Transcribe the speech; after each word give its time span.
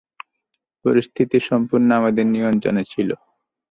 পরিস্থিতি 0.85 1.37
সম্পূর্ণ 1.49 1.87
আমাদের 1.99 2.25
নিয়ন্ত্রনে 2.27 2.83
ছিল! 2.91 3.09